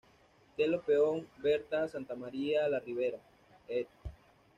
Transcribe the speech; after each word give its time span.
Tello 0.57 0.81
Peón, 0.81 1.27
Berta, 1.37 1.87
Santa 1.87 2.15
María 2.15 2.67
la 2.67 2.79
Ribera, 2.79 3.19
Ed. 3.67 3.85